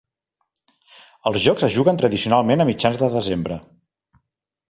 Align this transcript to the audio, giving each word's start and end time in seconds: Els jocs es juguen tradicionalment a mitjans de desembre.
Els 1.31 1.43
jocs 1.43 1.67
es 1.67 1.75
juguen 1.75 2.01
tradicionalment 2.01 2.65
a 2.65 2.69
mitjans 2.71 2.99
de 3.05 3.13
desembre. 3.19 3.59